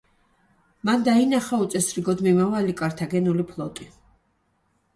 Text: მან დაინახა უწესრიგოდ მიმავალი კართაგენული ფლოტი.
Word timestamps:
მან 0.89 1.05
დაინახა 1.07 1.59
უწესრიგოდ 1.67 2.25
მიმავალი 2.29 2.77
კართაგენული 2.81 3.49
ფლოტი. 3.53 3.91